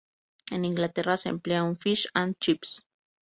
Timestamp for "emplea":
1.29-1.59